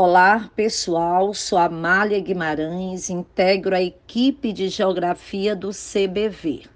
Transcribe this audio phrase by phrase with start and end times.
[0.00, 1.34] Olá, pessoal.
[1.34, 6.66] Sou Amália Guimarães, integro a equipe de Geografia do CBV.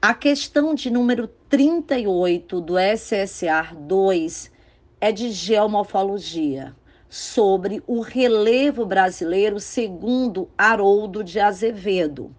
[0.00, 4.52] A questão de número 38 do SSR 2
[5.00, 6.72] é de geomorfologia,
[7.08, 12.32] sobre o relevo brasileiro segundo Haroldo de Azevedo.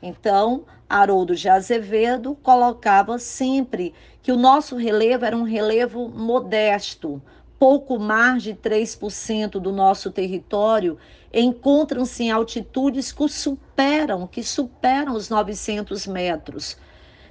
[0.00, 7.20] Então, Haroldo de Azevedo colocava sempre que o nosso relevo era um relevo modesto,
[7.64, 10.98] pouco mais de 3% do nosso território
[11.32, 16.76] encontram-se em altitudes que superam, que superam os 900 metros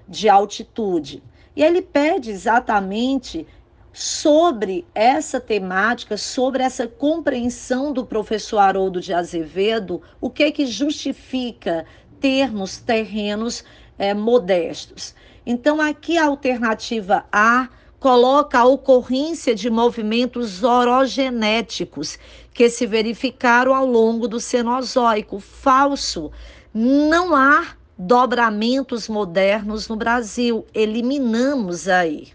[0.07, 1.21] de altitude.
[1.55, 3.45] E ele pede exatamente
[3.91, 10.65] sobre essa temática, sobre essa compreensão do professor Haroldo de Azevedo, o que é que
[10.65, 11.85] justifica
[12.19, 13.63] termos terrenos
[13.99, 15.13] é, modestos.
[15.45, 17.69] Então, aqui a alternativa A
[18.03, 22.20] coloca a ocorrência de movimentos orogenéticos
[22.53, 25.39] que se verificaram ao longo do Cenozoico.
[25.39, 26.30] Falso.
[26.73, 30.67] Não há dobramentos modernos no Brasil.
[30.73, 32.33] Eliminamos aí.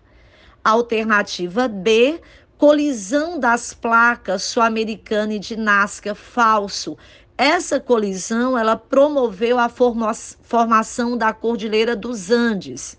[0.64, 2.18] Alternativa B,
[2.56, 6.14] colisão das placas sul-americana e de Nazca.
[6.14, 6.96] Falso.
[7.36, 12.96] Essa colisão ela promoveu a forma formação da Cordilheira dos Andes.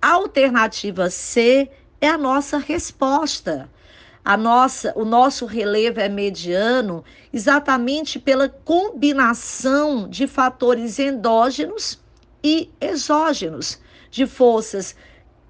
[0.00, 1.68] Alternativa C,
[2.04, 3.70] é a nossa resposta.
[4.24, 12.00] A nossa, o nosso relevo é mediano exatamente pela combinação de fatores endógenos
[12.42, 13.78] e exógenos,
[14.10, 14.96] de forças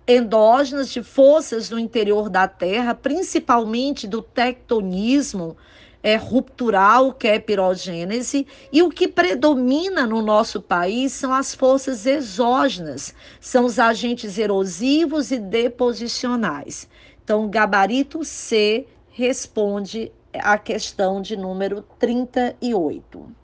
[0.07, 5.57] endógenas, de forças no interior da Terra, principalmente do tectonismo,
[6.05, 12.05] é, ruptural, que é pirogênese, e o que predomina no nosso país são as forças
[12.05, 16.87] exógenas, são os agentes erosivos e deposicionais.
[17.25, 23.27] Então, o gabarito C responde à questão de número 38.